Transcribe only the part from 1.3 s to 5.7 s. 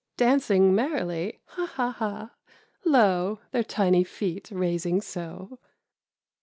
ha! ha! ha! Lo, their tiny feet raising so